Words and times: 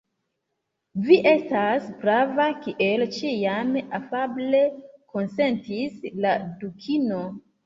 "Vi 1.09 1.17
estas 1.31 1.85
prava, 2.03 2.47
kiel 2.63 3.03
ĉiam," 3.17 3.69
afable 3.99 4.63
konsentis 5.13 6.01
la 6.27 6.35
Dukino. 6.65 7.23